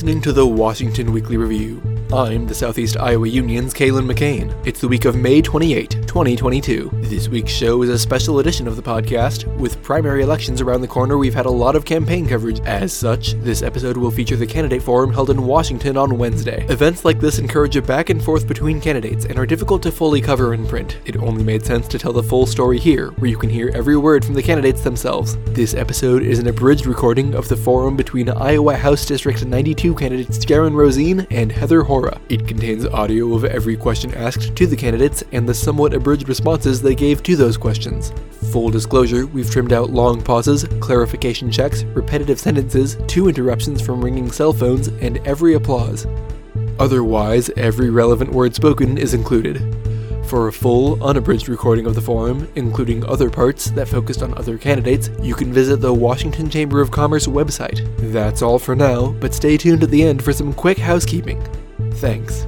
[0.00, 1.78] listening to the Washington Weekly Review.
[2.10, 4.50] I'm the Southeast Iowa Union's Kalen McCain.
[4.66, 6.90] It's the week of May 28, 2022.
[6.94, 9.46] This week's show is a special edition of the podcast.
[9.58, 12.58] With primary elections around the corner, we've had a lot of campaign coverage.
[12.62, 16.66] As such, this episode will feature the candidate forum held in Washington on Wednesday.
[16.68, 20.20] Events like this encourage a back and forth between candidates and are difficult to fully
[20.20, 20.98] cover in print.
[21.04, 23.96] It only made sense to tell the full story here, where you can hear every
[23.96, 25.36] word from the candidates themselves.
[25.52, 30.44] This episode is an abridged recording of the forum between Iowa House District 92 candidates
[30.44, 32.20] Jaron Rosene and Heather Hora.
[32.28, 36.80] It contains audio of every question asked to the candidates and the somewhat abridged responses
[36.80, 38.12] they gave to those questions.
[38.50, 44.30] Full disclosure, we've trimmed out long pauses, clarification checks, repetitive sentences, two interruptions from ringing
[44.30, 46.06] cell phones, and every applause.
[46.78, 49.58] Otherwise, every relevant word spoken is included.
[50.26, 54.56] For a full, unabridged recording of the forum, including other parts that focused on other
[54.56, 57.86] candidates, you can visit the Washington Chamber of Commerce website.
[58.12, 61.44] That's all for now, but stay tuned at the end for some quick housekeeping.
[61.94, 62.46] Thanks.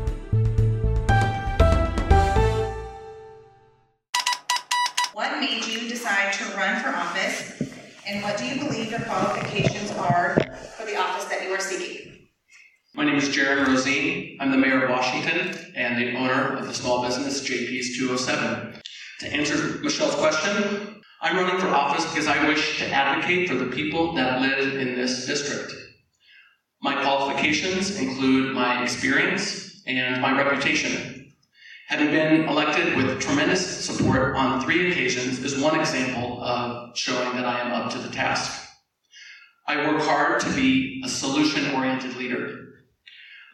[19.22, 23.66] To answer Michelle's question, I'm running for office because I wish to advocate for the
[23.66, 25.72] people that live in this district.
[26.82, 31.32] My qualifications include my experience and my reputation.
[31.86, 37.44] Having been elected with tremendous support on three occasions is one example of showing that
[37.44, 38.60] I am up to the task.
[39.68, 42.86] I work hard to be a solution oriented leader.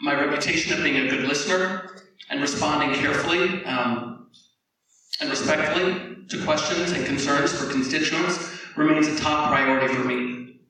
[0.01, 4.18] My reputation of being a good listener and responding carefully um,
[5.21, 8.39] and respectfully to questions and concerns for constituents
[8.77, 10.61] remains a top priority for me.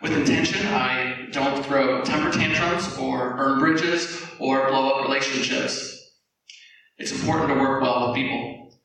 [0.00, 5.98] With intention, I don't throw temper tantrums or burn bridges or blow up relationships.
[6.98, 8.78] It's important to work well with people.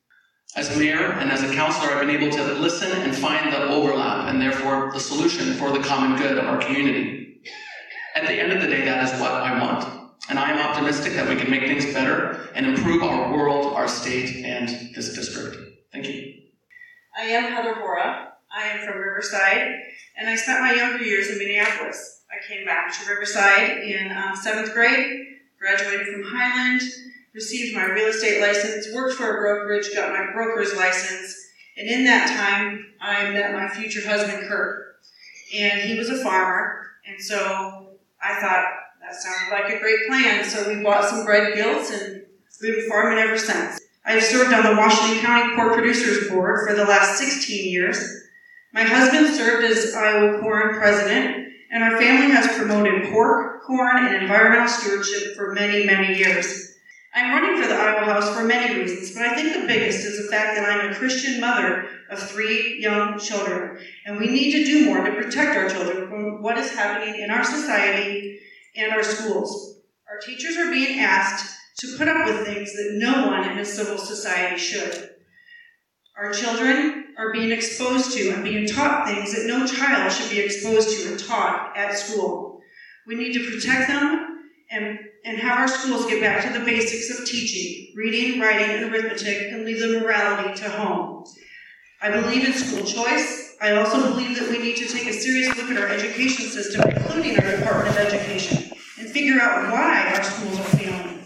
[0.56, 4.28] As mayor and as a counselor, I've been able to listen and find the overlap
[4.28, 7.42] and therefore the solution for the common good of our community.
[8.14, 9.97] At the end of the day, that is what I want.
[10.28, 13.88] And I am optimistic that we can make things better and improve our world, our
[13.88, 15.56] state, and this district.
[15.90, 16.34] Thank you.
[17.16, 18.32] I am Heather Hora.
[18.54, 19.74] I am from Riverside,
[20.18, 22.24] and I spent my younger years in Minneapolis.
[22.30, 25.26] I came back to Riverside in um, seventh grade,
[25.58, 26.82] graduated from Highland,
[27.34, 31.36] received my real estate license, worked for a brokerage, got my broker's license,
[31.78, 34.96] and in that time, I met my future husband, Kurt.
[35.56, 38.66] And he was a farmer, and so I thought
[39.08, 40.44] that sounded like a great plan.
[40.44, 42.22] So we bought some bred gilts, and
[42.60, 43.80] we've been farming ever since.
[44.04, 48.26] I've served on the Washington County Pork Producers Board for the last 16 years.
[48.72, 54.22] My husband served as Iowa Corn president, and our family has promoted pork, corn, and
[54.22, 56.76] environmental stewardship for many, many years.
[57.14, 60.22] I'm running for the Iowa House for many reasons, but I think the biggest is
[60.22, 64.64] the fact that I'm a Christian mother of three young children, and we need to
[64.64, 68.37] do more to protect our children from what is happening in our society
[68.78, 69.80] and our schools.
[70.08, 73.64] Our teachers are being asked to put up with things that no one in a
[73.64, 75.10] civil society should.
[76.16, 80.40] Our children are being exposed to and being taught things that no child should be
[80.40, 82.60] exposed to and taught at school.
[83.06, 87.18] We need to protect them and, and have our schools get back to the basics
[87.18, 91.24] of teaching, reading, writing, and arithmetic, and leave the morality to home.
[92.00, 93.56] I believe in school choice.
[93.60, 96.88] I also believe that we need to take a serious look at our education system,
[96.88, 98.67] including our Department of Education,
[99.18, 101.24] figure out why our schools are failing.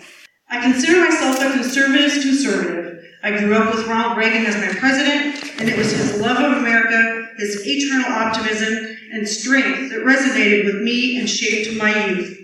[0.49, 3.05] I consider myself a conservative conservative.
[3.23, 6.57] I grew up with Ronald Reagan as my president, and it was his love of
[6.57, 12.39] America, his eternal optimism, and strength that resonated with me and shaped my youth.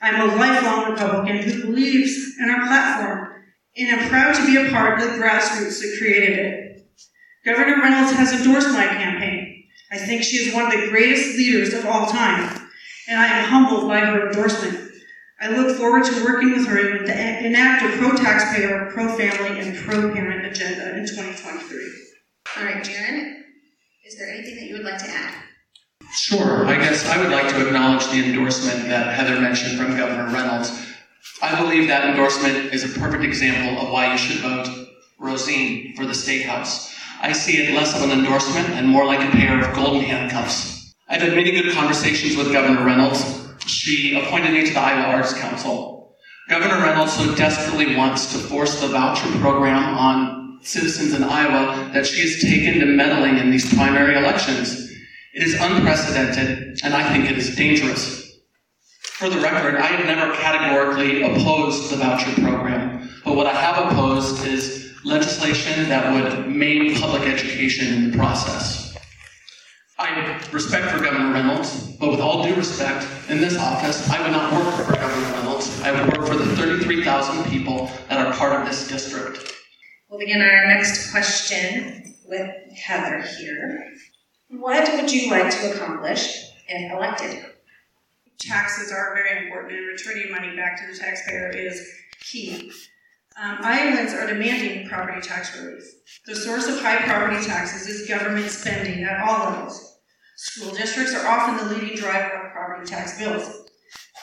[0.00, 3.42] I'm a lifelong Republican who believes in our platform,
[3.76, 6.86] and I'm proud to be a part of the grassroots that created it.
[7.44, 9.64] Governor Reynolds has endorsed my campaign.
[9.90, 12.70] I think she is one of the greatest leaders of all time,
[13.08, 14.81] and I am humbled by her endorsement.
[15.42, 20.96] I look forward to working with her to enact a pro-taxpayer, pro-family, and pro-parent agenda
[20.96, 21.92] in 2023.
[22.56, 23.40] All right, Jaron,
[24.06, 25.34] is there anything that you would like to add?
[26.12, 26.64] Sure.
[26.66, 30.70] I guess I would like to acknowledge the endorsement that Heather mentioned from Governor Reynolds.
[31.42, 34.68] I believe that endorsement is a perfect example of why you should vote
[35.18, 36.94] Rosene for the State House.
[37.20, 40.94] I see it less of an endorsement and more like a pair of golden handcuffs.
[41.08, 43.41] I've had many good conversations with Governor Reynolds.
[43.82, 46.14] She appointed me to the Iowa Arts Council.
[46.48, 52.06] Governor Reynolds so desperately wants to force the voucher program on citizens in Iowa that
[52.06, 54.88] she has taken to meddling in these primary elections.
[55.34, 58.38] It is unprecedented, and I think it is dangerous.
[59.02, 63.90] For the record, I have never categorically opposed the voucher program, but what I have
[63.90, 68.91] opposed is legislation that would maim public education in the process.
[70.02, 74.20] I have respect for Governor Reynolds, but with all due respect, in this office, I
[74.20, 75.80] would not work for Governor Reynolds.
[75.80, 79.54] I would work for the 33,000 people that are part of this district.
[80.10, 83.92] We'll begin our next question with Heather here.
[84.48, 87.44] What would you like to accomplish if elected?
[88.40, 91.88] Taxes are very important, and returning money back to the taxpayer is
[92.18, 92.72] key.
[93.40, 95.84] Um, Iowans are demanding property tax relief.
[96.26, 99.91] The source of high property taxes is government spending at all levels.
[100.42, 103.70] School districts are often the leading driver of property tax bills.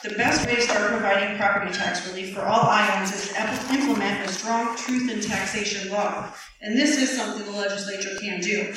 [0.02, 4.28] The best way to start providing property tax relief for all Iowans is to implement
[4.28, 6.30] a strong truth in taxation law,
[6.60, 8.74] and this is something the legislature can do.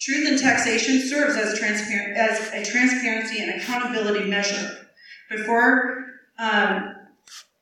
[0.00, 4.88] Truth in taxation serves as, as a transparency and accountability measure.
[5.30, 6.04] Before
[6.40, 6.96] um,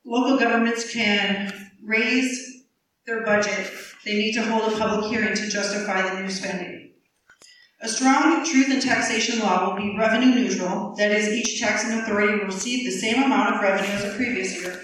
[0.03, 1.53] local governments can
[1.83, 2.63] raise
[3.05, 3.71] their budget,
[4.03, 6.74] they need to hold a public hearing to justify the new spending.
[7.85, 12.33] A strong truth in taxation law will be revenue neutral, that is, each taxing authority
[12.33, 14.81] will receive the same amount of revenue as the previous year.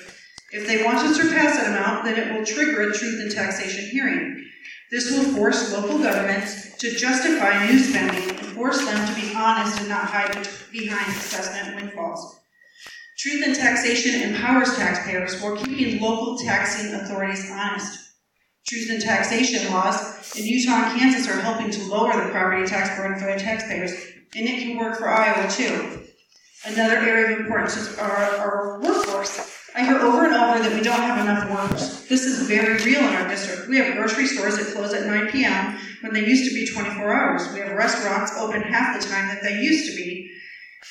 [0.51, 3.89] If they want to surpass that amount, then it will trigger a truth in taxation
[3.89, 4.45] hearing.
[4.92, 9.80] This will force local governments to justify new spending and force them to be honest
[9.80, 12.39] and not hide behind assessment windfalls.
[13.18, 18.00] Truth in taxation empowers taxpayers while keeping local taxing authorities honest.
[18.67, 22.95] Truth in taxation laws in Utah and Kansas are helping to lower the property tax
[22.97, 23.91] burden for taxpayers,
[24.35, 26.07] and it can work for Iowa too.
[26.65, 29.57] Another area of importance is our, our workforce.
[29.73, 32.07] I hear over and over that we don't have enough workers.
[32.07, 33.67] This is very real in our district.
[33.69, 35.77] We have grocery stores that close at 9 p.m.
[36.01, 37.53] when they used to be 24 hours.
[37.53, 40.29] We have restaurants open half the time that they used to be.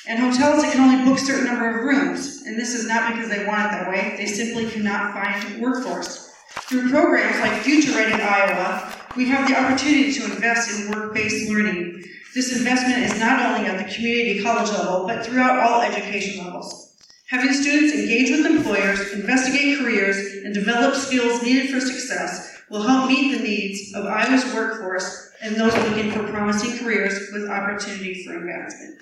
[0.07, 2.43] And hotels that can only book a certain number of rooms.
[2.45, 6.30] And this is not because they want it that way, they simply cannot find workforce.
[6.51, 11.49] Through programs like Future Ready Iowa, we have the opportunity to invest in work based
[11.49, 12.03] learning.
[12.35, 16.93] This investment is not only at the community college level, but throughout all education levels.
[17.29, 23.09] Having students engage with employers, investigate careers, and develop skills needed for success will help
[23.09, 28.35] meet the needs of Iowa's workforce and those looking for promising careers with opportunity for
[28.35, 28.99] advancement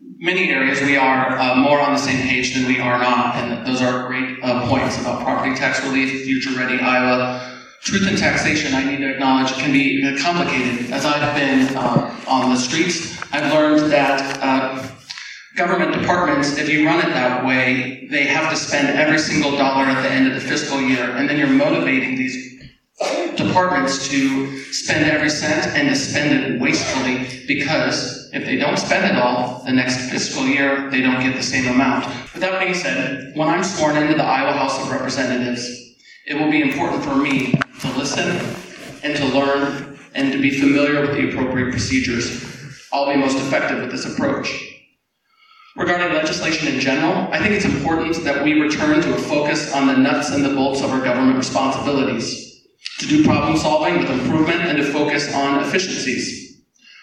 [0.00, 3.66] many areas we are uh, more on the same page than we are not, and
[3.66, 7.56] those are great uh, points about property tax relief, future ready Iowa.
[7.82, 10.90] Truth in taxation, I need to acknowledge, can be complicated.
[10.90, 14.88] As I've been uh, on the streets, I've learned that uh,
[15.56, 19.84] government departments, if you run it that way, they have to spend every single dollar
[19.84, 22.48] at the end of the fiscal year, and then you're motivating these
[23.36, 29.04] departments to spend every cent and to spend it wastefully because if they don't spend
[29.04, 32.06] it all the next fiscal year, they don't get the same amount.
[32.32, 35.66] With that being said, when I'm sworn into the Iowa House of Representatives,
[36.26, 38.28] it will be important for me to listen
[39.02, 42.44] and to learn and to be familiar with the appropriate procedures.
[42.92, 44.52] I'll be most effective with this approach.
[45.76, 49.86] Regarding legislation in general, I think it's important that we return to a focus on
[49.86, 52.66] the nuts and the bolts of our government responsibilities
[52.98, 56.47] to do problem solving with improvement and to focus on efficiencies.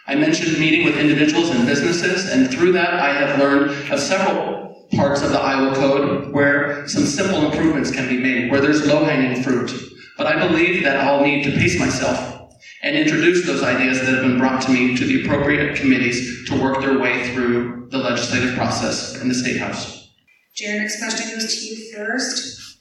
[0.08, 4.88] I mentioned meeting with individuals and businesses, and through that I have learned of several
[4.94, 9.04] parts of the Iowa Code where some simple improvements can be made, where there's low
[9.04, 9.72] hanging fruit.
[10.18, 14.22] But I believe that I'll need to pace myself and introduce those ideas that have
[14.22, 18.56] been brought to me to the appropriate committees to work their way through the legislative
[18.56, 20.10] process in the State House.
[20.56, 22.80] Jared, next question goes to you first.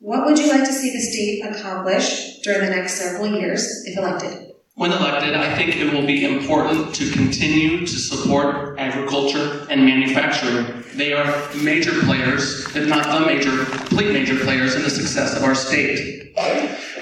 [0.00, 3.96] What would you like to see the state accomplish during the next several years if
[3.96, 4.47] elected?
[4.78, 10.84] When elected, I think it will be important to continue to support agriculture and manufacturing.
[10.94, 15.42] They are major players, if not the major, complete major players in the success of
[15.42, 16.32] our state.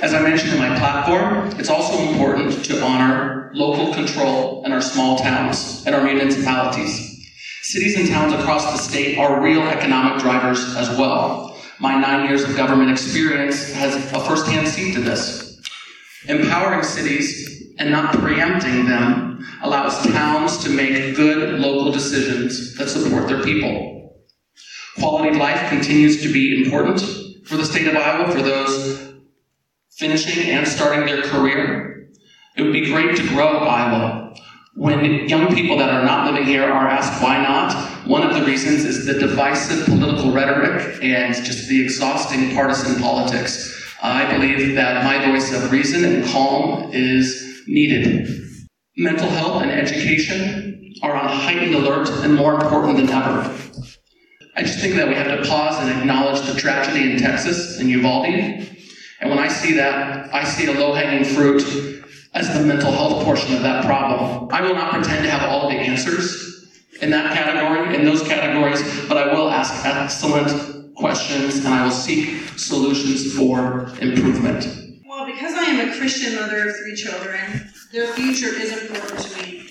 [0.01, 4.81] As I mentioned in my platform, it's also important to honor local control in our
[4.81, 7.29] small towns and our municipalities.
[7.61, 11.61] Cities and towns across the state are real economic drivers as well.
[11.79, 15.61] My nine years of government experience has a firsthand seat to this.
[16.27, 23.29] Empowering cities and not preempting them allows towns to make good local decisions that support
[23.29, 24.15] their people.
[24.99, 27.01] Quality of life continues to be important
[27.45, 29.15] for the state of Iowa for those
[29.91, 32.09] finishing and starting their career.
[32.57, 34.27] It would be great to grow Iowa
[34.77, 38.45] when young people that are not living here are asked why not, one of the
[38.45, 43.73] reasons is the divisive political rhetoric and just the exhausting partisan politics.
[44.03, 48.29] I believe that my voice of reason and calm is needed.
[48.97, 53.55] Mental health and education are on heightened alert and more important than ever.
[54.57, 57.91] I just think that we have to pause and acknowledge the tragedy in Texas and
[57.91, 58.27] Uvalde.
[59.21, 61.63] And when I see that, I see a low hanging fruit
[62.33, 64.49] as the mental health portion of that problem.
[64.51, 66.47] I will not pretend to have all the answers
[67.03, 71.91] in that category, in those categories, but I will ask excellent questions and I will
[71.91, 74.86] seek solutions for improvement.
[75.37, 79.69] Because I am a Christian mother of three children, their future is important to me.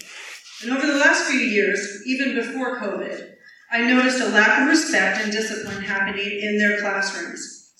[0.61, 3.31] And over the last few years, even before COVID,
[3.71, 7.73] I noticed a lack of respect and discipline happening in their classrooms.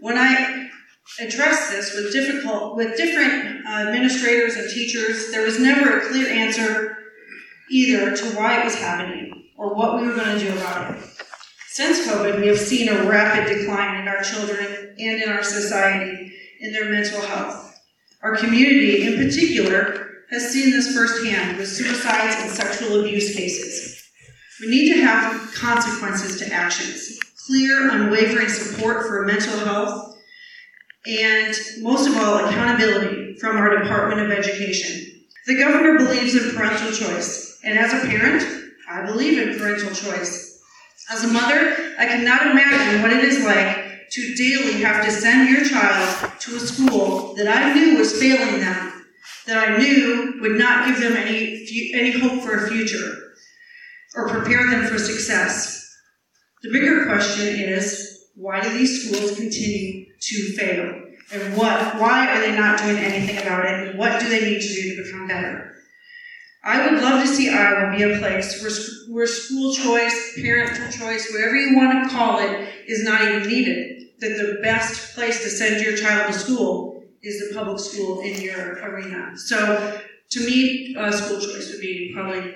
[0.00, 0.68] When I
[1.20, 6.26] addressed this with difficult with different uh, administrators and teachers, there was never a clear
[6.26, 6.96] answer
[7.70, 11.04] either to why it was happening or what we were going to do about it.
[11.68, 16.31] Since COVID, we have seen a rapid decline in our children and in our society
[16.62, 17.80] in their mental health.
[18.22, 24.08] Our community, in particular, has seen this firsthand with suicides and sexual abuse cases.
[24.60, 30.16] We need to have consequences to actions, clear, unwavering support for mental health,
[31.04, 35.24] and most of all, accountability from our Department of Education.
[35.46, 40.62] The governor believes in parental choice, and as a parent, I believe in parental choice.
[41.10, 43.81] As a mother, I cannot imagine what it is like
[44.12, 48.60] to daily have to send your child to a school that I knew was failing
[48.60, 49.06] them,
[49.46, 53.32] that I knew would not give them any, any hope for a future
[54.14, 55.78] or prepare them for success.
[56.62, 61.02] The bigger question is why do these schools continue to fail?
[61.32, 63.88] And what why are they not doing anything about it?
[63.88, 65.72] And what do they need to do to become better?
[66.64, 71.32] I would love to see Iowa be a place where, where school choice, parental choice,
[71.32, 73.91] whatever you want to call it, is not even needed.
[74.22, 78.40] That the best place to send your child to school is the public school in
[78.40, 79.36] your arena.
[79.36, 80.00] So,
[80.30, 82.54] to me, uh, school choice would be probably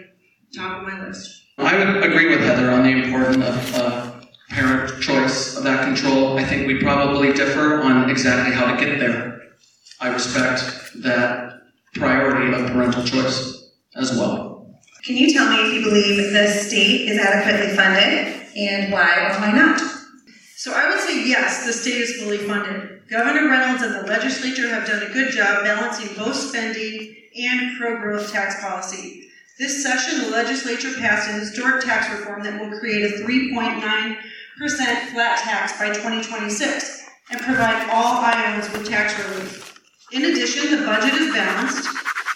[0.55, 1.43] top of my list.
[1.59, 4.13] I would agree with Heather on the importance of uh,
[4.49, 6.39] parent choice of that control.
[6.39, 9.41] I think we probably differ on exactly how to get there.
[10.01, 10.63] I respect
[11.03, 11.63] that
[11.95, 14.79] priority of parental choice as well.
[15.05, 19.41] Can you tell me if you believe the state is adequately funded and why or
[19.41, 19.96] why not?
[20.57, 23.07] So I would say yes, the state is fully funded.
[23.11, 28.01] Governor Reynolds and the legislature have done a good job balancing both spending and pro
[28.01, 29.29] growth tax policy.
[29.59, 34.17] This session, the legislature passed a historic tax reform that will create a 3.9%
[35.13, 39.79] flat tax by 2026 and provide all Iowans with tax relief.
[40.13, 41.87] In addition, the budget is balanced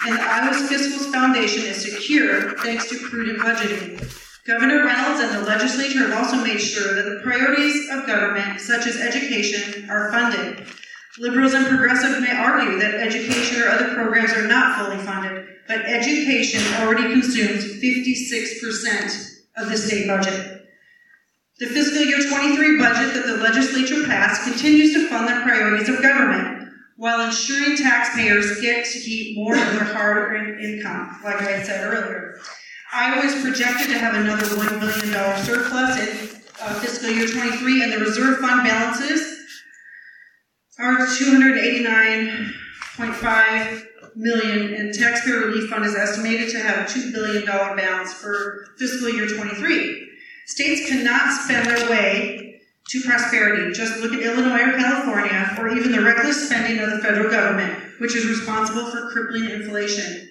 [0.06, 4.29] and the Iowa's fiscal foundation is secure thanks to prudent budgeting.
[4.46, 8.86] Governor Reynolds and the legislature have also made sure that the priorities of government, such
[8.86, 10.66] as education, are funded.
[11.18, 15.84] Liberals and progressives may argue that education or other programs are not fully funded, but
[15.84, 20.66] education already consumes 56% of the state budget.
[21.58, 26.00] The fiscal year 23 budget that the legislature passed continues to fund the priorities of
[26.00, 31.62] government while ensuring taxpayers get to keep more of their hard earned income, like I
[31.62, 32.38] said earlier.
[32.92, 35.12] Iowa is projected to have another $1 billion
[35.44, 36.08] surplus in
[36.60, 39.38] uh, fiscal year 23, and the reserve fund balances
[40.78, 48.12] are 289.5 million, and taxpayer relief fund is estimated to have a $2 billion balance
[48.12, 50.08] for fiscal year 23.
[50.46, 53.72] States cannot spend their way to prosperity.
[53.72, 57.80] Just look at Illinois or California, or even the reckless spending of the federal government,
[58.00, 60.26] which is responsible for crippling inflation.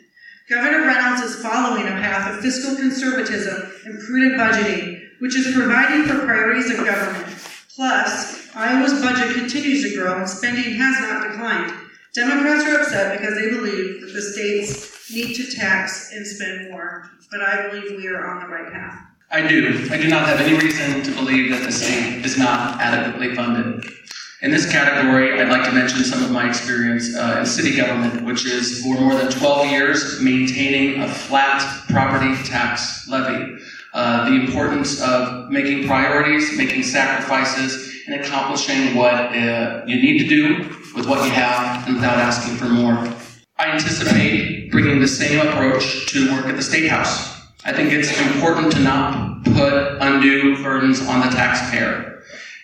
[0.50, 6.06] Governor Reynolds is following a path of fiscal conservatism and prudent budgeting, which is providing
[6.06, 7.28] for priorities of government.
[7.76, 11.72] Plus, Iowa's budget continues to grow and spending has not declined.
[12.16, 17.08] Democrats are upset because they believe that the states need to tax and spend more,
[17.30, 19.06] but I believe we are on the right path.
[19.30, 19.88] I do.
[19.92, 23.86] I do not have any reason to believe that the state is not adequately funded.
[24.42, 28.24] In this category, I'd like to mention some of my experience uh, in city government,
[28.24, 33.58] which is for more than 12 years maintaining a flat property tax levy.
[33.94, 40.28] Uh, the importance of making priorities, making sacrifices, and accomplishing what uh, you need to
[40.28, 40.60] do
[40.96, 43.14] with what you have and without asking for more.
[43.58, 47.42] I anticipate bringing the same approach to work at the State House.
[47.66, 52.09] I think it's important to not put undue burdens on the taxpayer.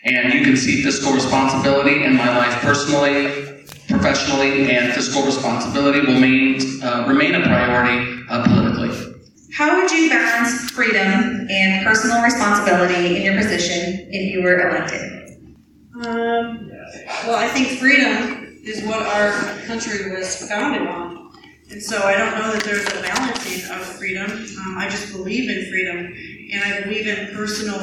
[0.06, 6.14] And you can see fiscal responsibility in my life personally, professionally, and fiscal responsibility will
[6.14, 9.16] remain, uh, remain a priority uh, politically.
[9.52, 15.40] How would you balance freedom and personal responsibility in your position if you were elected?
[15.96, 16.70] Um,
[17.26, 19.32] well, I think freedom is what our
[19.66, 21.32] country was founded on.
[21.72, 24.30] And so I don't know that there's a balancing of freedom.
[24.30, 26.14] Um, I just believe in freedom,
[26.54, 27.82] and I believe in personal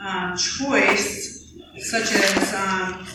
[0.00, 1.31] um, choice,
[1.78, 3.06] such as um,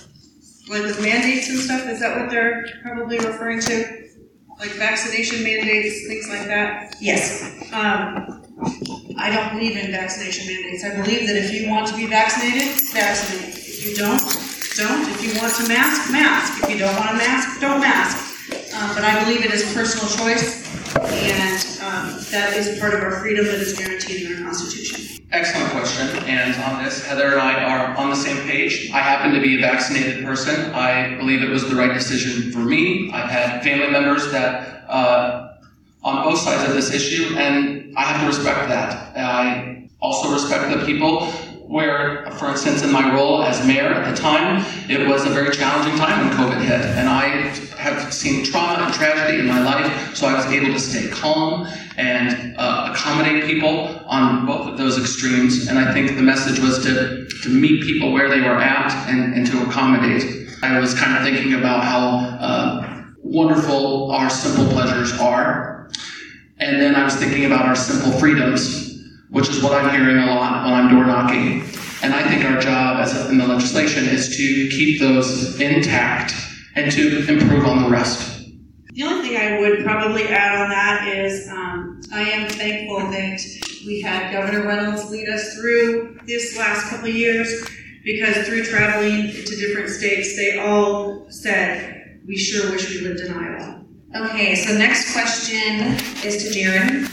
[0.69, 1.87] like with mandates and stuff.
[1.87, 4.07] Is that what they're probably referring to?
[4.59, 6.95] Like vaccination mandates, things like that.
[6.99, 7.43] Yes.
[7.71, 8.43] Um,
[9.19, 10.83] I don't believe in vaccination mandates.
[10.83, 13.53] I believe that if you want to be vaccinated, vaccinate.
[13.53, 14.19] If you don't,
[14.77, 15.09] don't.
[15.11, 16.63] If you want to mask, mask.
[16.63, 18.17] If you don't want to mask, don't mask.
[18.73, 23.19] Um, but I believe it is personal choice, and um, that is part of our
[23.19, 25.16] freedom that is guaranteed in our Constitution.
[25.31, 26.07] Excellent question.
[26.24, 28.89] And on this, Heather and I are on the same page.
[28.91, 30.74] I happen to be a vaccinated person.
[30.74, 33.12] I believe it was the right decision for me.
[33.12, 35.55] I've had family members that uh,
[36.01, 39.17] on both sides of this issue, and I have to respect that.
[39.17, 41.29] I also respect the people
[41.67, 45.53] where, for instance, in my role as mayor at the time, it was a very
[45.53, 47.25] challenging time when COVID hit, and I
[47.77, 51.67] have seen trauma and tragedy in my life, so I was able to stay calm
[51.97, 55.67] and uh, accommodate people on both of those extremes.
[55.67, 59.33] And I think the message was to, to meet people where they were at and,
[59.33, 60.47] and to accommodate.
[60.63, 65.89] I was kind of thinking about how uh, wonderful our simple pleasures are.
[66.59, 68.87] And then I was thinking about our simple freedoms,
[69.29, 71.62] which is what I'm hearing a lot when I'm door knocking.
[72.03, 76.34] And I think our job as a, in the legislation is to keep those intact
[76.75, 78.46] and to improve on the rest.
[78.93, 83.41] The only thing I would probably add on that is um, I am thankful that
[83.86, 87.67] we had Governor Reynolds lead us through this last couple of years
[88.03, 93.34] because through traveling to different states, they all said, we sure wish we lived in
[93.34, 93.84] Iowa.
[94.15, 95.81] Okay, so next question
[96.24, 97.07] is to Jaron.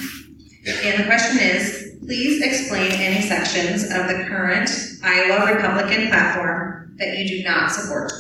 [0.85, 4.71] And the question is, please explain any sections of the current
[5.03, 8.13] Iowa Republican platform that you do not support.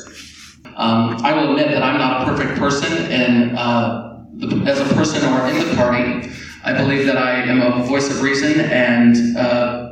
[0.76, 4.16] Um, I will admit that I'm not a perfect person, and uh,
[4.66, 6.30] as a person or in the party,
[6.64, 9.83] I believe that I am a voice of reason and uh,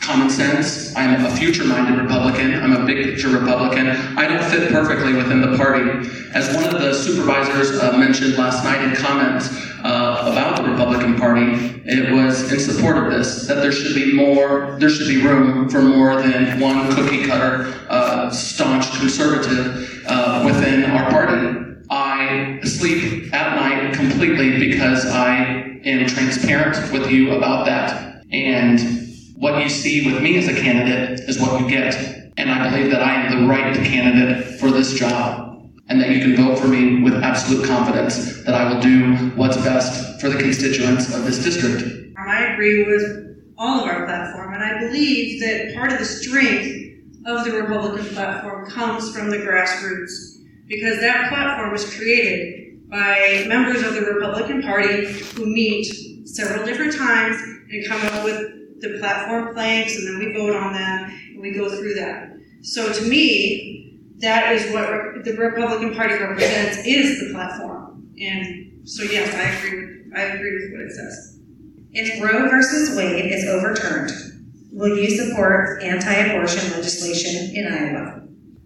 [0.00, 0.94] common sense.
[0.96, 2.54] I'm a future-minded Republican.
[2.54, 3.88] I'm a big picture Republican.
[3.88, 6.08] I don't fit perfectly within the party.
[6.34, 9.48] As one of the supervisors uh, mentioned last night in comments
[9.80, 14.12] uh, about the Republican Party, it was in support of this that there should be
[14.12, 20.42] more, there should be room for more than one cookie cutter, uh, staunch conservative uh,
[20.44, 21.64] within our party.
[21.90, 28.24] I sleep at night completely because I am transparent with you about that.
[28.30, 29.07] And
[29.38, 31.94] what you see with me as a candidate is what you get.
[32.36, 35.44] And I believe that I am the right candidate for this job.
[35.88, 39.56] And that you can vote for me with absolute confidence that I will do what's
[39.56, 42.14] best for the constituents of this district.
[42.18, 46.76] I agree with all of our platform, and I believe that part of the strength
[47.24, 53.82] of the Republican platform comes from the grassroots because that platform was created by members
[53.82, 55.86] of the Republican Party who meet
[56.26, 60.72] several different times and come up with the platform planks, and then we vote on
[60.72, 62.32] them and we go through that.
[62.62, 68.08] So to me, that is what the Republican Party represents is the platform.
[68.20, 71.38] And so yes, I agree with I agree with what it says.
[71.92, 74.10] If Roe versus Wade is overturned,
[74.72, 78.22] will you support anti-abortion legislation in Iowa?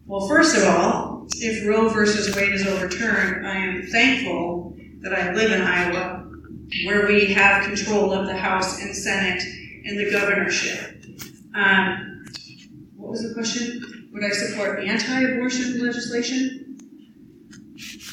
[0.07, 5.33] Well, first of all, if Roe versus Wade is overturned, I am thankful that I
[5.33, 6.31] live in Iowa,
[6.85, 9.43] where we have control of the House and Senate
[9.85, 11.05] and the governorship.
[11.55, 12.25] Um,
[12.97, 14.11] what was the question?
[14.13, 16.79] Would I support anti-abortion legislation?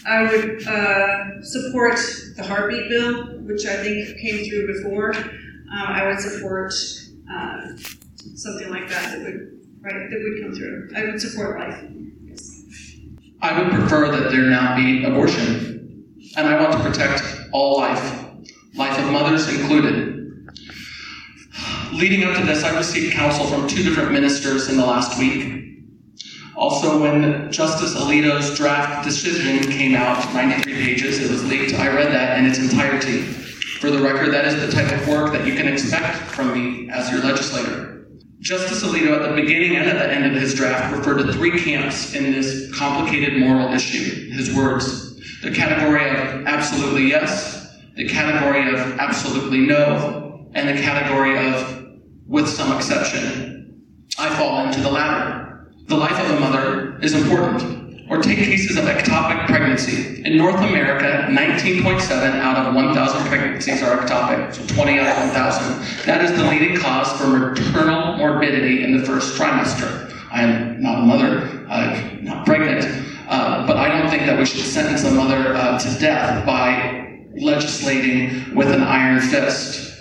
[0.06, 2.00] I would uh, support
[2.36, 5.14] the heartbeat bill, which I think came through before.
[5.14, 5.28] Um,
[5.72, 6.74] I would support
[7.32, 7.76] uh,
[8.36, 10.90] something like that that would right that would come through.
[10.96, 11.84] I would support life.
[12.24, 12.66] Yes.
[13.42, 16.06] I would prefer that there not be abortion,
[16.36, 18.02] and I want to protect all life,
[18.74, 20.09] life of mothers included.
[22.00, 25.84] Leading up to this, I received counsel from two different ministers in the last week.
[26.56, 32.08] Also, when Justice Alito's draft decision came out, 93 pages, it was leaked, I read
[32.14, 33.24] that in its entirety.
[33.82, 36.90] For the record, that is the type of work that you can expect from me
[36.90, 38.08] as your legislator.
[38.40, 41.60] Justice Alito, at the beginning and at the end of his draft, referred to three
[41.60, 44.32] camps in this complicated moral issue.
[44.32, 51.38] His words the category of absolutely yes, the category of absolutely no, and the category
[51.38, 51.79] of
[52.30, 53.84] with some exception.
[54.18, 55.72] I fall into the latter.
[55.88, 58.08] The life of a mother is important.
[58.10, 60.24] Or take cases of ectopic pregnancy.
[60.24, 66.06] In North America, 19.7 out of 1,000 pregnancies are ectopic, so 20 out of 1,000.
[66.06, 70.12] That is the leading cause for maternal morbidity in the first trimester.
[70.32, 72.86] I am not a mother, I'm not pregnant,
[73.28, 77.26] uh, but I don't think that we should sentence a mother uh, to death by
[77.40, 79.99] legislating with an iron fist.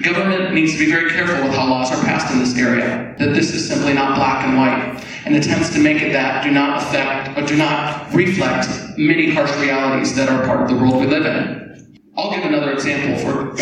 [0.00, 3.34] Government needs to be very careful with how laws are passed in this area, that
[3.34, 6.82] this is simply not black and white, and attempts to make it that do not
[6.82, 11.06] affect or do not reflect many harsh realities that are part of the world we
[11.06, 12.00] live in.
[12.16, 13.54] I'll give another example for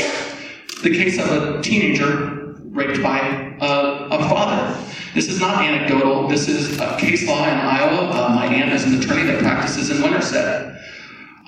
[0.82, 3.18] the case of a teenager raped by
[3.60, 4.86] a, a father.
[5.14, 6.28] This is not anecdotal.
[6.28, 8.08] This is a case law in Iowa.
[8.08, 10.79] Uh, my aunt is an attorney that practices in Winterset.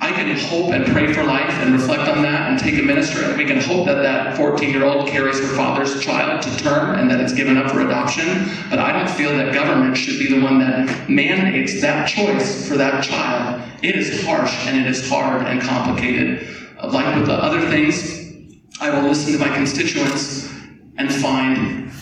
[0.03, 3.25] I can hope and pray for life and reflect on that and take a ministry.
[3.37, 7.09] We can hope that that 14 year old carries her father's child to term and
[7.09, 8.27] that it's given up for adoption.
[8.69, 12.77] But I don't feel that government should be the one that mandates that choice for
[12.79, 13.63] that child.
[13.85, 16.49] It is harsh and it is hard and complicated.
[16.83, 20.53] Like with the other things, I will listen to my constituents
[20.99, 21.93] and find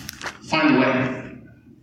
[0.49, 1.37] find the way.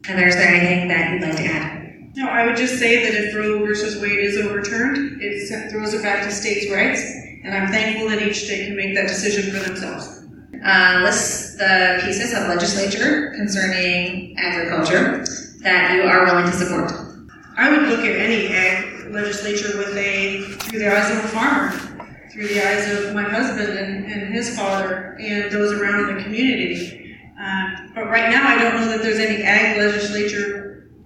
[0.05, 1.78] Heather, is there anything that you'd like to add?
[2.17, 6.03] No, I would just say that if Roe versus Wade is overturned, it throws it
[6.03, 7.01] back to states' rights,
[7.45, 10.27] and I'm thankful that each state can make that decision for themselves.
[10.65, 15.25] Uh, list the pieces of legislature concerning agriculture
[15.61, 16.93] that you are willing to support.
[17.57, 21.71] I would look at any ag legislature with a through the eyes of a farmer,
[22.33, 27.17] through the eyes of my husband and, and his father, and those around the community.
[27.41, 30.58] Um, but right now, I don't know that there's any ag legislature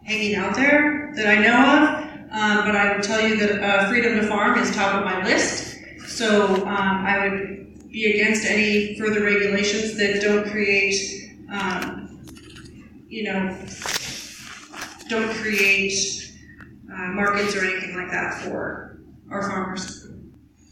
[0.05, 2.03] hanging out there that I know of.
[2.33, 5.23] Um, but I would tell you that uh, freedom to farm is top of my
[5.23, 5.77] list.
[6.07, 12.25] So um, I would be against any further regulations that don't create, um,
[13.07, 13.59] you know,
[15.09, 16.33] don't create
[16.91, 18.99] uh, markets or anything like that for
[19.31, 20.09] our farmers.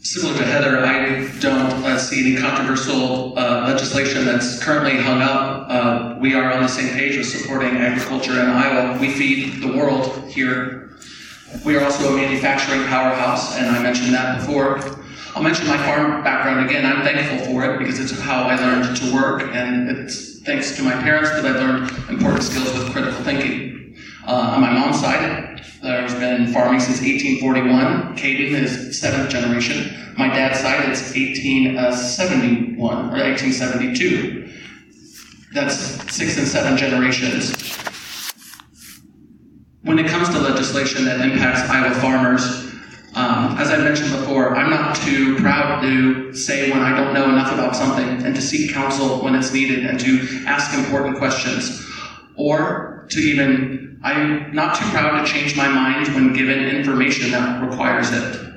[0.03, 5.67] Similar to Heather, I don't uh, see any controversial uh, legislation that's currently hung up.
[5.69, 8.99] Uh, we are on the same page with supporting agriculture in Iowa.
[8.99, 10.97] We feed the world here.
[11.63, 14.79] We are also a manufacturing powerhouse, and I mentioned that before.
[15.35, 16.83] I'll mention my farm background again.
[16.83, 20.83] I'm thankful for it because it's how I learned to work, and it's thanks to
[20.83, 23.95] my parents that I learned important skills with critical thinking.
[24.25, 25.50] Uh, on my mom's side,
[25.81, 28.17] there's been farming since 1841.
[28.17, 30.13] Caden is seventh generation.
[30.17, 34.49] My dad's side, it's 1871 or 1872.
[35.53, 35.75] That's
[36.13, 37.53] six and seven generations.
[39.83, 42.71] When it comes to legislation that impacts Iowa farmers,
[43.13, 47.25] um, as I mentioned before, I'm not too proud to say when I don't know
[47.25, 51.85] enough about something and to seek counsel when it's needed and to ask important questions
[52.37, 57.61] or to even I'm not too proud to change my mind when given information that
[57.61, 58.51] requires it.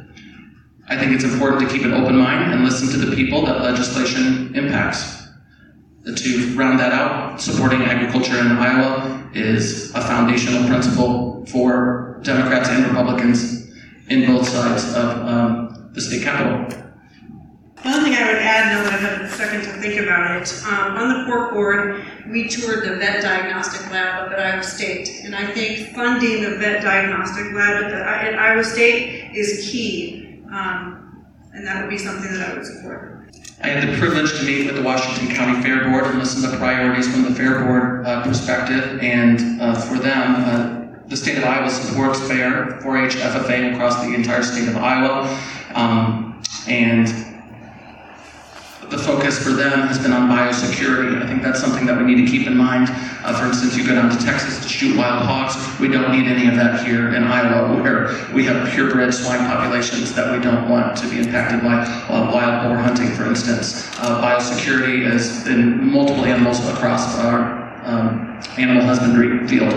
[0.88, 3.60] I think it's important to keep an open mind and listen to the people that
[3.60, 5.22] legislation impacts.
[6.04, 12.86] To round that out, supporting agriculture in Iowa is a foundational principle for Democrats and
[12.86, 13.70] Republicans
[14.08, 16.83] in both sides of um, the state capitol.
[17.84, 20.40] The only thing I would add, now that I've had a second to think about
[20.40, 24.62] it, um, on the pork board, we toured the vet diagnostic lab up at Iowa
[24.62, 29.68] State, and I think funding the vet diagnostic lab at, the, at Iowa State is
[29.70, 33.28] key, um, and that would be something that I would support.
[33.62, 36.56] I had the privilege to meet with the Washington County Fair Board and listen to
[36.56, 41.44] priorities from the Fair Board uh, perspective, and uh, for them, uh, the state of
[41.44, 45.38] Iowa supports FAIR, 4-H, FFA across the entire state of Iowa,
[45.74, 47.23] um, and
[48.90, 51.22] the focus for them has been on biosecurity.
[51.22, 52.88] I think that's something that we need to keep in mind.
[53.24, 55.56] Uh, for instance, you go down to Texas to shoot wild hogs.
[55.80, 60.14] We don't need any of that here in Iowa, where we have purebred swine populations
[60.14, 63.88] that we don't want to be impacted by uh, wild boar hunting, for instance.
[63.98, 69.72] Uh, biosecurity is in multiple animals across our um, animal husbandry field.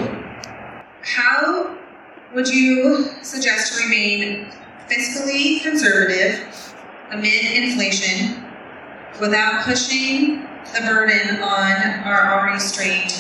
[1.02, 1.78] How
[2.34, 4.52] would you suggest to remain
[4.90, 6.76] fiscally conservative
[7.12, 8.44] amid inflation
[9.20, 10.42] without pushing
[10.74, 13.14] the burden on our already strained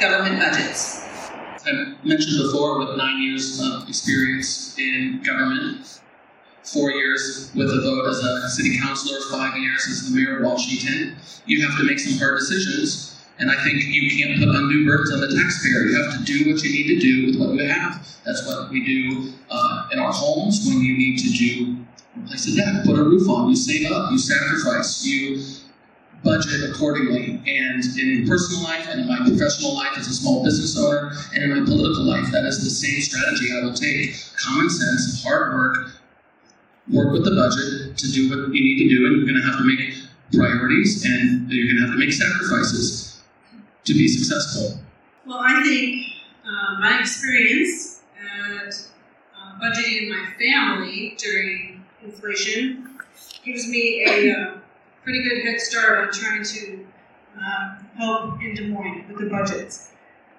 [0.00, 1.06] government budgets.
[1.66, 6.00] I mentioned before with nine years of experience in government,
[6.64, 10.44] four years with a vote as a city councilor, five years as the mayor of
[10.44, 13.14] Washington, you have to make some hard decisions.
[13.38, 15.84] And I think you can't put undue burdens on the taxpayer.
[15.84, 18.04] You have to do what you need to do with what you have.
[18.24, 21.86] That's what we do uh, in our homes when you need to do
[22.24, 25.42] replace said, yeah, put a roof on, you save up, you sacrifice, you
[26.24, 27.40] budget accordingly.
[27.46, 31.44] And in personal life and in my professional life as a small business owner and
[31.44, 34.14] in my political life, that is the same strategy I will take.
[34.42, 35.90] Common sense, hard work,
[36.92, 39.46] work with the budget to do what you need to do, and you're going to
[39.46, 39.94] have to make
[40.32, 43.20] priorities and you're going to have to make sacrifices
[43.84, 44.80] to be successful.
[45.26, 46.04] Well, I think
[46.44, 48.74] uh, my experience at
[49.34, 52.98] uh, budgeting my family during inflation
[53.44, 54.58] gives me a uh,
[55.02, 56.86] pretty good head start on trying to
[57.40, 59.92] uh, help in Des Moines with the budgets.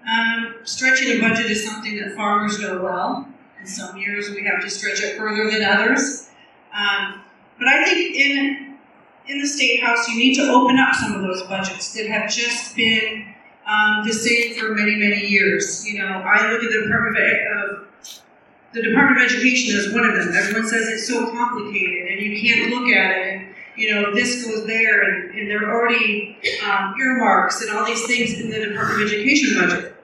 [0.10, 3.28] Um, stretching a budget is something that farmers know well.
[3.60, 6.30] In some years, we have to stretch it further than others.
[6.74, 7.22] Um,
[7.58, 8.78] but I think in
[9.28, 12.32] in the state house, you need to open up some of those budgets that have
[12.32, 13.36] just been
[13.68, 15.88] um, the same for many, many years.
[15.88, 17.88] You know, I look at the Department of,
[18.74, 20.34] the Department of Education is one of them.
[20.36, 24.68] Everyone says it's so complicated and you can't look at it you know this goes
[24.68, 29.04] there and, and there are already um, earmarks and all these things in the Department
[29.04, 29.96] of Education budget.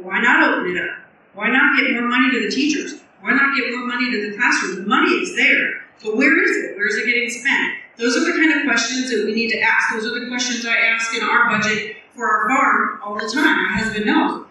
[0.00, 0.98] Why not open it up?
[1.34, 3.00] Why not get more money to the teachers?
[3.20, 4.82] Why not get more money to the classroom?
[4.82, 6.76] The money is there, but where is it?
[6.76, 7.78] Where is it getting spent?
[7.96, 9.94] Those are the kind of questions that we need to ask.
[9.94, 13.64] Those are the questions I ask in our budget for our farm all the time.
[13.64, 14.47] My husband knows.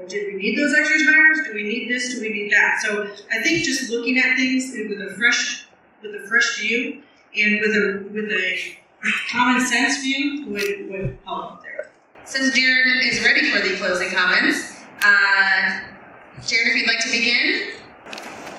[0.00, 1.46] Well, did we need those extra tires?
[1.46, 2.14] Do we need this?
[2.14, 2.80] Do we need that?
[2.80, 5.66] So I think just looking at things with a fresh
[6.02, 7.02] with a fresh view
[7.36, 8.72] and with a with a
[9.30, 11.90] common sense view would, would help there.
[12.24, 15.82] Since Jared is ready for the closing comments, uh,
[16.38, 17.72] Jaron, if you'd like to begin.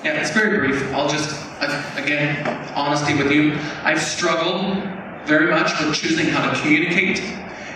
[0.04, 0.94] Yeah, it's very brief.
[0.94, 1.32] I'll just,
[1.98, 3.54] again, honesty with you.
[3.84, 4.78] I've struggled
[5.26, 7.20] very much with choosing how to communicate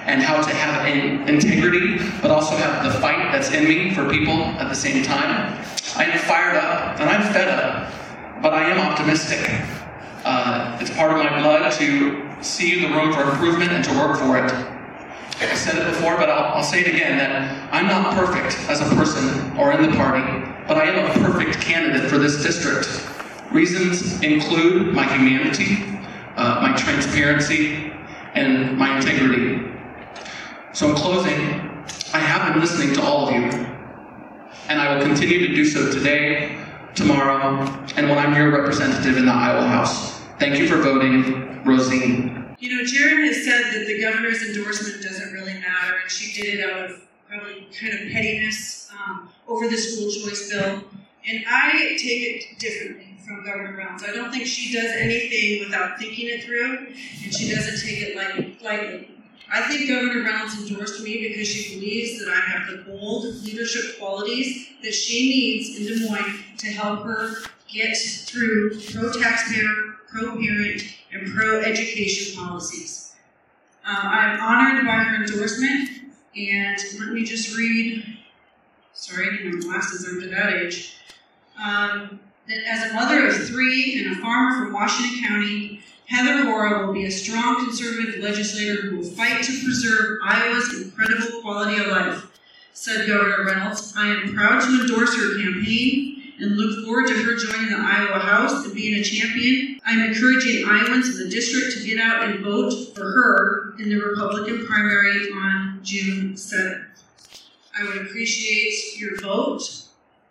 [0.06, 4.08] and how to have an integrity, but also have the fight that's in me for
[4.10, 5.60] people at the same time.
[5.96, 7.92] I am fired up and I'm fed up,
[8.42, 9.50] but I am optimistic.
[10.24, 14.18] Uh, it's part of my blood to see the road for improvement and to work
[14.18, 14.52] for it.
[15.42, 18.82] I said it before, but I'll, I'll say it again that I'm not perfect as
[18.82, 20.24] a person or in the party,
[20.68, 23.06] but I am a perfect candidate for this district.
[23.52, 26.00] Reasons include my humanity,
[26.36, 27.92] uh, my transparency,
[28.34, 29.65] and my integrity.
[30.76, 31.40] So, in closing,
[32.14, 33.44] I have been listening to all of you,
[34.68, 36.62] and I will continue to do so today,
[36.94, 37.60] tomorrow,
[37.96, 40.20] and when I'm your representative in the Iowa House.
[40.38, 42.58] Thank you for voting, Rosene.
[42.60, 46.60] You know, Jaron has said that the governor's endorsement doesn't really matter, and she did
[46.60, 50.84] it out of probably kind of pettiness um, over the school choice bill.
[51.26, 54.04] And I take it differently from Governor Reynolds.
[54.04, 56.88] I don't think she does anything without thinking it through,
[57.24, 59.15] and she doesn't take it light, lightly.
[59.52, 64.00] I think Governor Reynolds endorsed me because she believes that I have the bold leadership
[64.00, 67.36] qualities that she needs in Des Moines to help her
[67.68, 73.16] get through pro taxpayer, pro parent, and pro education policies.
[73.88, 75.90] Uh, I'm honored by her endorsement,
[76.36, 78.18] and let me just read.
[78.94, 80.98] Sorry, I need my glasses, I'm to that age.
[81.64, 85.75] Um, that as a mother of three and a farmer from Washington County,
[86.08, 91.42] Heather Hora will be a strong conservative legislator who will fight to preserve Iowa's incredible
[91.42, 92.28] quality of life,
[92.74, 93.94] said Governor Reynolds.
[93.98, 98.20] I am proud to endorse her campaign and look forward to her joining the Iowa
[98.20, 99.80] House and being a champion.
[99.86, 103.98] I'm encouraging Iowans in the district to get out and vote for her in the
[103.98, 106.86] Republican primary on June 7th.
[107.78, 109.86] I would appreciate your vote.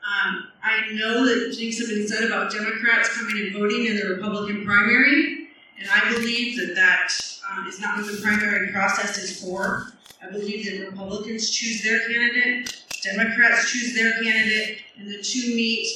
[0.05, 4.09] Um, I know that things have been said about Democrats coming and voting in the
[4.11, 5.34] Republican primary,
[5.79, 7.11] and I believe that that
[7.51, 9.93] um, is not what the primary process is for.
[10.23, 15.87] I believe that Republicans choose their candidate, Democrats choose their candidate, and the two meet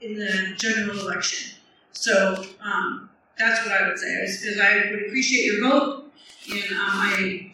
[0.00, 1.56] in the general election.
[1.92, 4.08] So um, that's what I would say.
[4.08, 6.12] Is, I would appreciate your vote,
[6.50, 7.52] and um, I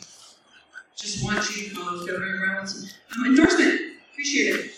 [0.96, 3.80] just want you follow Governor Reynolds' um, endorsement.
[4.12, 4.71] Appreciate it.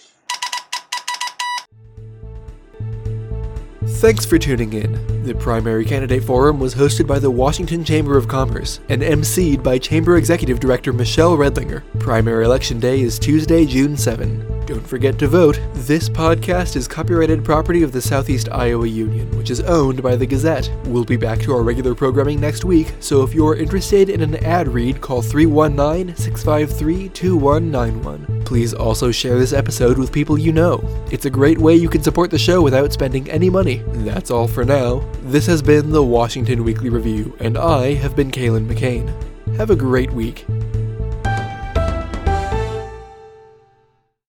[4.05, 5.23] Thanks for tuning in.
[5.25, 9.79] The primary candidate forum was hosted by the Washington Chamber of Commerce and emceed by
[9.79, 11.83] Chamber Executive Director Michelle Redlinger.
[12.01, 14.63] Primary election day is Tuesday, June 7.
[14.66, 15.61] Don't forget to vote.
[15.74, 20.24] This podcast is copyrighted property of the Southeast Iowa Union, which is owned by the
[20.24, 20.70] Gazette.
[20.87, 24.37] We'll be back to our regular programming next week, so if you're interested in an
[24.42, 28.44] ad read, call 319 653 2191.
[28.44, 30.83] Please also share this episode with people you know.
[31.12, 33.83] It's a great way you can support the show without spending any money.
[33.88, 35.00] That's all for now.
[35.24, 39.12] This has been the Washington Weekly Review, and I have been Kalen McCain.
[39.57, 40.46] Have a great week.